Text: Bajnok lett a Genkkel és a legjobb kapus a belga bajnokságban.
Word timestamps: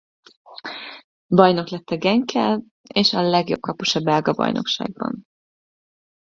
Bajnok 1.27 1.69
lett 1.69 1.89
a 1.89 1.95
Genkkel 1.97 2.63
és 2.93 3.13
a 3.13 3.21
legjobb 3.21 3.59
kapus 3.61 3.95
a 3.95 3.99
belga 3.99 4.33
bajnokságban. 4.33 5.25